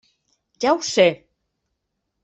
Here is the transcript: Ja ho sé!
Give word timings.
Ja 0.65 0.73
ho 0.77 0.81
sé! 0.89 1.07